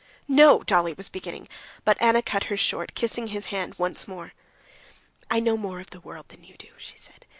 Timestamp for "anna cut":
2.01-2.45